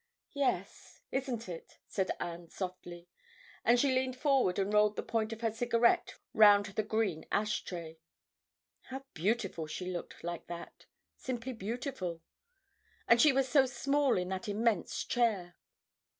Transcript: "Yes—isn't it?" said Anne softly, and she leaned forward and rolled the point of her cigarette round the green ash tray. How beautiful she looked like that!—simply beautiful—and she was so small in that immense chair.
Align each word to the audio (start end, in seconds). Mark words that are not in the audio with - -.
"Yes—isn't 0.33 1.47
it?" 1.47 1.77
said 1.85 2.09
Anne 2.19 2.49
softly, 2.49 3.07
and 3.63 3.79
she 3.79 3.93
leaned 3.93 4.15
forward 4.15 4.57
and 4.57 4.73
rolled 4.73 4.95
the 4.95 5.03
point 5.03 5.31
of 5.31 5.41
her 5.41 5.51
cigarette 5.51 6.15
round 6.33 6.65
the 6.65 6.81
green 6.81 7.23
ash 7.31 7.63
tray. 7.63 7.99
How 8.85 9.05
beautiful 9.13 9.67
she 9.67 9.85
looked 9.85 10.23
like 10.23 10.47
that!—simply 10.47 11.53
beautiful—and 11.53 13.21
she 13.21 13.31
was 13.31 13.47
so 13.47 13.67
small 13.67 14.17
in 14.17 14.29
that 14.29 14.49
immense 14.49 15.03
chair. 15.03 15.55